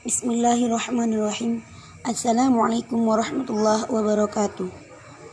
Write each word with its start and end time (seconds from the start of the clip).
بسم 0.00 0.30
الله 0.30 0.66
الرحمن 0.66 1.12
الرحيم 1.12 1.60
السلام 2.08 2.60
عليكم 2.60 3.08
ورحمة 3.08 3.44
الله 3.50 3.92
وبركاته 3.92 4.68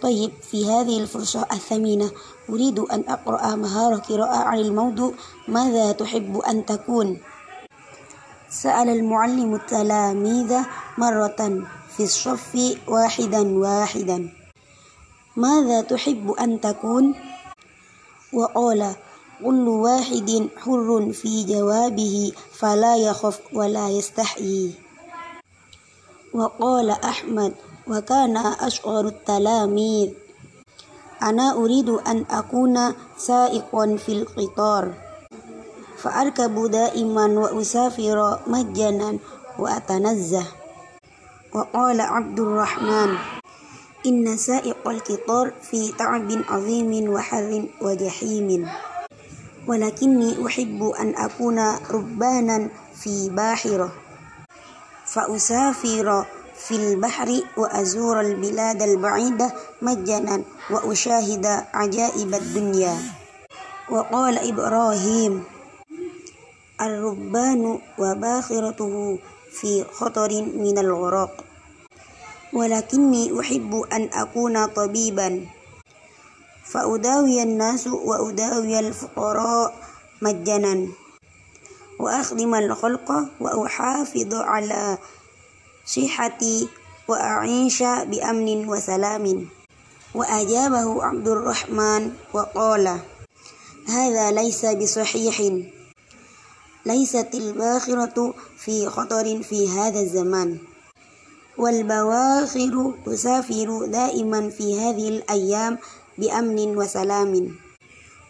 طيب 0.04 0.32
في 0.44 0.68
هذه 0.68 1.00
الفرصة 1.08 1.48
الثمينة 1.52 2.12
أريد 2.50 2.80
أن 2.80 3.04
أقرأ 3.08 3.56
مهارة 3.56 3.96
قراءة 3.96 4.38
عن 4.44 4.60
الموضوع 4.60 5.14
ماذا 5.48 5.92
تحب 5.92 6.38
أن 6.38 6.66
تكون؟ 6.66 7.18
سأل 8.50 8.90
المعلم 8.90 9.56
التلاميذ 9.56 10.52
مرة 10.98 11.40
في 11.96 12.04
الصف 12.04 12.52
واحدا 12.88 13.42
واحدا 13.58 14.30
ماذا 15.36 15.82
تحب 15.82 16.32
أن 16.32 16.62
تكون؟ 16.62 17.16
وقال 18.34 18.96
كل 19.46 19.68
واحد 19.68 20.50
حر 20.58 21.12
في 21.14 21.44
جوابه 21.44 22.32
فلا 22.54 22.98
يخف 22.98 23.40
ولا 23.54 23.90
يستحيي 23.90 24.72
وقال 26.34 26.90
أحمد 26.90 27.54
وكان 27.88 28.38
أشعر 28.38 29.08
التلاميذ. 29.08 30.10
أنا 31.24 31.54
أريد 31.54 31.90
أن 31.90 32.26
أكون 32.30 32.94
سائقا 33.18 33.98
في 33.98 34.12
القطار. 34.12 34.94
فأركب 35.98 36.72
دائما 36.72 37.26
وأسافر 37.26 38.40
مجانا 38.48 39.18
وأتنزه. 39.60 40.46
وقال 41.54 42.02
عبد 42.02 42.40
الرحمن 42.40 43.16
إن 44.06 44.38
سائق 44.38 44.88
القطار 44.88 45.54
في 45.62 45.92
تعب 45.92 46.30
عظيم 46.50 47.10
وحر 47.10 47.70
وجحيم. 47.82 48.70
ولكني 49.68 50.48
أحب 50.48 50.84
أن 50.84 51.16
أكون 51.16 51.60
ربانا 51.92 52.70
في 52.96 53.30
باحرة. 53.30 53.92
فأسافر 55.06 56.26
في 56.56 56.76
البحر 56.76 57.42
وأزور 57.58 58.22
البلاد 58.22 58.82
البعيدة 58.82 59.54
مجانا 59.82 60.44
وأشاهد 60.70 61.46
عجائب 61.74 62.34
الدنيا. 62.34 62.98
وقال 63.90 64.38
إبراهيم 64.38 65.44
الربان 66.82 67.80
وباخرته 68.00 69.20
في 69.52 69.84
خطر 69.84 70.32
من 70.42 70.78
الغرق. 70.78 71.44
ولكني 72.54 73.40
أحب 73.40 73.76
أن 73.94 74.10
أكون 74.14 74.66
طبيبا. 74.66 75.57
فأداوي 76.70 77.44
الناس 77.44 77.88
وأداوي 77.88 78.80
الفقراء 78.80 79.74
مجانا. 80.22 80.88
وأخدم 82.00 82.56
الخلق 82.56 83.12
وأحافظ 83.40 84.34
على 84.34 84.98
صحتي 85.86 86.68
وأعيش 87.08 87.84
بأمن 87.84 88.70
وسلام. 88.70 89.48
وأجابه 90.16 91.04
عبد 91.04 91.28
الرحمن 91.28 92.12
وقال 92.34 93.00
هذا 93.88 94.32
ليس 94.32 94.66
بصحيح. 94.66 95.42
ليست 96.86 97.30
الباخرة 97.34 98.34
في 98.58 98.88
خطر 98.90 99.44
في 99.44 99.70
هذا 99.70 100.00
الزمان. 100.00 100.58
والبواخر 101.58 102.94
تسافر 103.06 103.86
دائما 103.86 104.50
في 104.50 104.80
هذه 104.80 105.10
الأيام 105.10 105.78
بأمن 106.18 106.78
وسلام. 106.78 107.34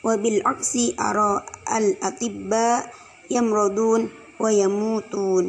وبالعكس 0.04 0.74
أرى 1.00 1.32
الأطباء 1.78 2.94
يمرضون 3.32 4.02
ويموتون. 4.40 5.46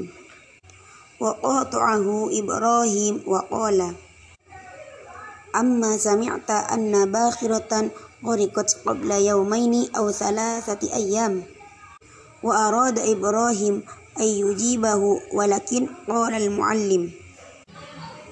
وقاطعه 1.21 2.31
إبراهيم 2.33 3.23
وقال 3.27 3.95
أما 5.57 5.97
سمعت 5.97 6.51
أن 6.51 7.13
باخرة 7.13 7.91
غرقت 8.27 8.71
قبل 8.87 9.11
يومين 9.11 9.95
أو 9.97 10.11
ثلاثة 10.11 10.95
أيام 10.95 11.43
وأراد 12.43 12.99
إبراهيم 12.99 13.83
أن 14.19 14.25
يجيبه 14.25 15.03
ولكن 15.35 15.89
قال 16.09 16.35
المعلم 16.35 17.11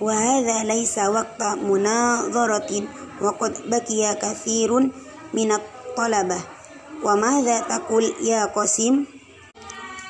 وهذا 0.01 0.65
ليس 0.65 0.99
وقت 0.99 1.43
مناظرة 1.43 2.73
وقد 3.21 3.71
بكي 3.71 4.15
كثير 4.15 4.71
من 5.35 5.53
الطلبة. 5.53 6.41
وماذا 7.05 7.61
تقول 7.61 8.05
يا 8.23 8.45
قاسم؟ 8.45 9.05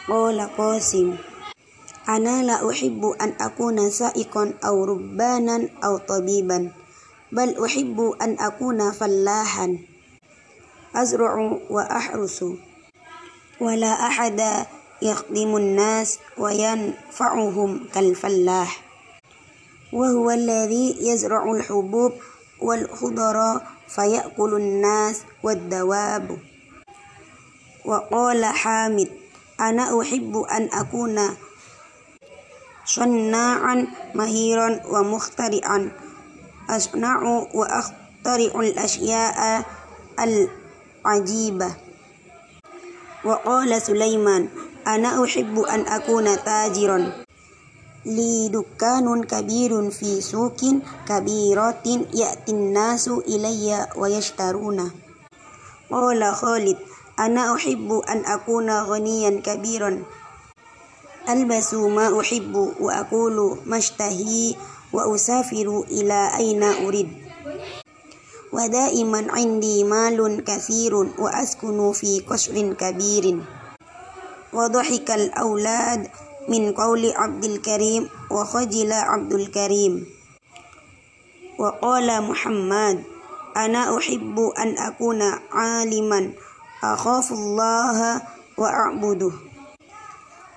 قال 0.08 0.40
قاسم 0.58 1.16
أنا 2.08 2.42
لا 2.42 2.70
أحب 2.70 3.04
أن 3.20 3.34
أكون 3.40 3.90
سائقا 3.90 4.54
أو 4.64 4.84
ربانا 4.84 5.68
أو 5.84 5.98
طبيبا 5.98 6.70
بل 7.32 7.64
أحب 7.64 8.14
أن 8.22 8.36
أكون 8.40 8.92
فلاحا. 8.92 9.78
أزرع 10.94 11.58
وأحرس. 11.70 12.44
ولا 13.60 13.92
أحد 14.06 14.66
يخدم 15.02 15.56
الناس 15.56 16.18
وينفعهم 16.38 17.86
كالفلاح. 17.94 18.82
وهو 19.92 20.30
الذي 20.30 21.08
يزرع 21.08 21.52
الحبوب 21.52 22.12
والخضر 22.60 23.60
فيأكل 23.88 24.54
الناس 24.54 25.22
والدواب. 25.42 26.38
وقال 27.84 28.44
حامد 28.44 29.08
أنا 29.60 30.00
أحب 30.02 30.36
أن 30.36 30.68
أكون 30.72 31.36
صناعا 32.84 33.86
مهيرا 34.14 34.80
ومخترعا. 34.86 35.90
أصنع 36.70 37.22
وأخترع 37.54 38.60
الأشياء 38.60 39.64
العجيبة. 40.18 41.76
وقال 43.24 43.82
سليمان 43.82 44.48
أنا 44.86 45.24
أحب 45.24 45.58
أن 45.58 45.80
أكون 45.80 46.24
تاجرا. 46.44 47.25
لي 48.06 48.48
دكان 48.48 49.24
كبير 49.24 49.90
في 49.90 50.20
سوق 50.20 50.62
كبيرة 51.08 51.82
يأتي 52.14 52.52
الناس 52.52 53.08
إلي 53.08 53.86
ويشترون. 53.96 54.90
قال 55.90 56.34
خالد 56.34 56.78
أنا 57.18 57.54
أحب 57.54 57.92
أن 58.08 58.24
أكون 58.24 58.70
غنيا 58.70 59.30
كبيرا. 59.40 60.02
ألبس 61.28 61.74
ما 61.74 62.20
أحب 62.20 62.54
وأقول 62.80 63.58
ما 63.66 63.78
أشتهي 63.78 64.54
وأسافر 64.92 65.84
إلى 65.90 66.30
أين 66.36 66.62
أريد. 66.62 67.08
ودائما 68.52 69.26
عندي 69.30 69.84
مال 69.84 70.44
كثير 70.44 70.94
وأسكن 70.94 71.92
في 71.92 72.20
قصر 72.20 72.72
كبير. 72.72 73.40
وضحك 74.52 75.10
الأولاد 75.10 76.08
من 76.48 76.72
قول 76.72 77.12
عبد 77.16 77.44
الكريم 77.44 78.08
وخجل 78.30 78.92
عبد 78.92 79.32
الكريم. 79.32 80.06
وقال 81.58 82.22
محمد 82.22 83.04
أنا 83.56 83.98
أحب 83.98 84.38
أن 84.58 84.78
أكون 84.78 85.22
عالما 85.52 86.32
أخاف 86.84 87.32
الله 87.32 88.22
وأعبده. 88.58 89.32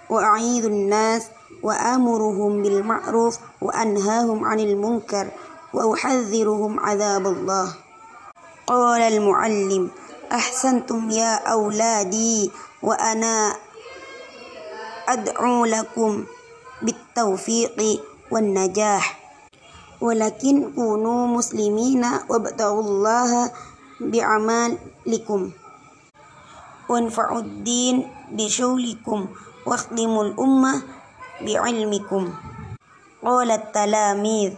وأعيذ 0.09 0.65
الناس 0.65 1.23
وآمرهم 1.63 2.61
بالمعروف 2.61 3.37
وأنهاهم 3.61 4.45
عن 4.45 4.59
المنكر 4.59 5.27
وأحذرهم 5.73 6.79
عذاب 6.79 7.27
الله. 7.27 7.75
قال 8.67 9.01
المعلم 9.01 9.89
أحسنتم 10.31 11.09
يا 11.09 11.35
أولادي 11.35 12.51
وأنا 12.83 13.55
أدعو 15.09 15.65
لكم 15.65 16.25
بالتوفيق 16.81 17.77
والنجاح 18.31 19.05
ولكن 20.01 20.71
كونوا 20.75 21.27
مسلمين 21.27 22.05
وابتغوا 22.29 22.83
الله 22.83 23.51
بعمالكم 24.01 25.51
وانفعوا 26.89 27.39
الدين 27.39 27.95
بشغلكم 28.31 29.19
واخدموا 29.65 30.23
الأمة 30.23 30.73
بعلمكم. 31.41 32.23
قال 33.25 33.51
التلاميذ 33.51 34.51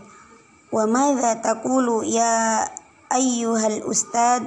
وماذا 0.72 1.34
تقول 1.34 1.88
يا 2.08 2.68
أيها 3.14 3.68
الأستاذ 3.68 4.42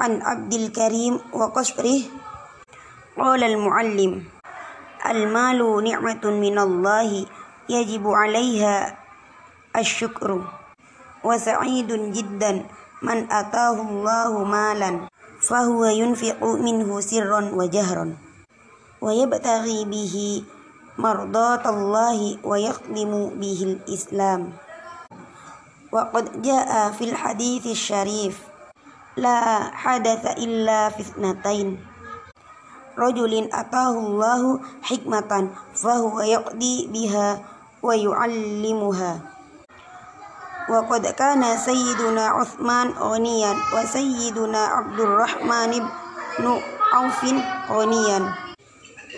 عن 0.00 0.22
عبد 0.22 0.52
الكريم 0.54 1.20
وقشره 1.32 2.00
قال 3.18 3.40
المعلم 3.44 4.37
المال 5.10 5.84
نعمة 5.84 6.24
من 6.24 6.58
الله 6.58 7.26
يجب 7.68 8.04
عليها 8.08 8.98
الشكر. 9.76 10.44
وسعيد 11.24 11.90
جدا 12.12 12.52
من 13.02 13.18
أتاه 13.32 13.76
الله 13.82 14.44
مالا 14.44 14.92
فهو 15.40 15.84
ينفق 15.84 16.44
منه 16.44 17.00
سرا 17.00 17.40
وجهرا. 17.52 18.16
ويبتغي 19.00 19.84
به 19.84 20.14
مرضاة 20.98 21.64
الله 21.70 22.38
ويخدم 22.44 23.12
به 23.38 23.60
الإسلام. 23.62 24.52
وقد 25.92 26.42
جاء 26.42 26.92
في 26.92 27.04
الحديث 27.04 27.66
الشريف 27.66 28.34
لا 29.16 29.70
حدث 29.74 30.26
إلا 30.26 30.88
في 30.88 31.00
اثنتين. 31.00 31.97
رجل 32.98 33.48
أتاه 33.52 33.90
الله 33.90 34.60
حكمة 34.82 35.50
فهو 35.74 36.20
يقضي 36.20 36.86
بها 36.92 37.44
ويعلمها 37.82 39.20
وقد 40.68 41.06
كان 41.06 41.42
سيدنا 41.58 42.26
عثمان 42.26 42.88
غنيا 42.88 43.52
وسيدنا 43.74 44.58
عبد 44.58 45.00
الرحمن 45.00 45.72
بن 46.38 46.46
عوف 46.92 47.20
غنيا 47.70 48.34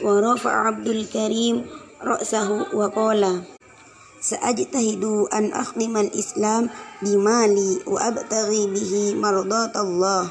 ورفع 0.04 0.52
عبد 0.66 0.86
الكريم 0.88 1.66
رأسه 2.02 2.66
وقال 2.74 3.42
سأجتهد 4.20 5.04
أن 5.32 5.52
أخدم 5.52 5.96
الإسلام 5.96 6.70
بمالي 7.02 7.78
وأبتغي 7.86 8.66
به 8.66 8.92
مرضاة 9.16 9.74
الله 9.80 10.30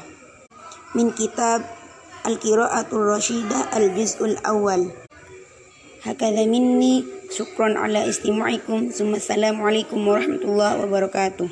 من 0.94 1.10
كتاب 1.10 1.79
القراءة 2.27 2.87
الرشيدة 2.93 3.77
الجزء 3.77 4.25
الأول 4.25 4.91
هكذا 6.03 6.45
مني 6.45 7.03
شكرا 7.37 7.79
على 7.79 8.09
استماعكم 8.09 8.89
ثم 8.93 9.15
السلام 9.15 9.61
عليكم 9.61 10.07
ورحمة 10.07 10.41
الله 10.41 10.83
وبركاته 10.83 11.49